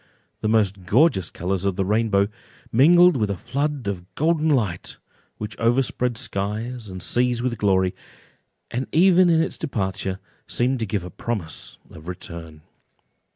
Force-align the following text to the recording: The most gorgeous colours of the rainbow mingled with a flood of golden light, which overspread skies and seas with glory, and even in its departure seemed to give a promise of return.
The 0.39 0.47
most 0.49 0.87
gorgeous 0.87 1.29
colours 1.29 1.63
of 1.63 1.75
the 1.75 1.85
rainbow 1.85 2.27
mingled 2.71 3.15
with 3.15 3.29
a 3.29 3.37
flood 3.37 3.87
of 3.87 4.15
golden 4.15 4.49
light, 4.49 4.97
which 5.37 5.55
overspread 5.59 6.17
skies 6.17 6.87
and 6.87 7.03
seas 7.03 7.43
with 7.43 7.59
glory, 7.59 7.93
and 8.71 8.87
even 8.91 9.29
in 9.29 9.43
its 9.43 9.59
departure 9.59 10.17
seemed 10.47 10.79
to 10.79 10.87
give 10.87 11.03
a 11.05 11.11
promise 11.11 11.77
of 11.91 12.07
return. 12.07 12.63